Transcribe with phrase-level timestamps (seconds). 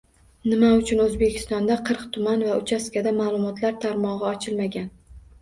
[0.51, 4.91] Nima uchun O'zbekistonda qirq tuman va uchastkada ma'lumotlar tarmog'i ochilmagan?